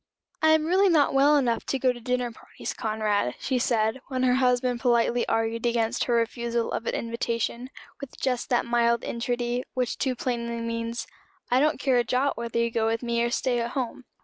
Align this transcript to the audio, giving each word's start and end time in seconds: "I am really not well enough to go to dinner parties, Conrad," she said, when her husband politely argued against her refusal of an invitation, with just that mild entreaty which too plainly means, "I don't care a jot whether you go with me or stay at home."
"I 0.41 0.49
am 0.53 0.65
really 0.65 0.89
not 0.89 1.13
well 1.13 1.37
enough 1.37 1.63
to 1.67 1.77
go 1.77 1.93
to 1.93 1.99
dinner 1.99 2.31
parties, 2.31 2.73
Conrad," 2.73 3.35
she 3.37 3.59
said, 3.59 4.01
when 4.07 4.23
her 4.23 4.33
husband 4.33 4.79
politely 4.79 5.27
argued 5.27 5.67
against 5.67 6.05
her 6.05 6.15
refusal 6.15 6.71
of 6.71 6.87
an 6.87 6.95
invitation, 6.95 7.69
with 7.99 8.19
just 8.19 8.49
that 8.49 8.65
mild 8.65 9.03
entreaty 9.03 9.61
which 9.75 9.99
too 9.99 10.15
plainly 10.15 10.59
means, 10.59 11.05
"I 11.51 11.59
don't 11.59 11.79
care 11.79 11.97
a 11.97 12.03
jot 12.03 12.35
whether 12.35 12.57
you 12.57 12.71
go 12.71 12.87
with 12.87 13.03
me 13.03 13.21
or 13.21 13.29
stay 13.29 13.59
at 13.59 13.73
home." 13.73 14.05